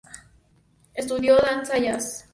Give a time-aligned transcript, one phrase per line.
[0.95, 2.23] Estudio Danza Jazz.